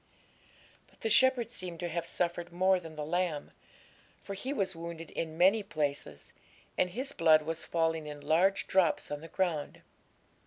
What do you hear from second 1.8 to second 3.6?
to have suffered more than the lamb,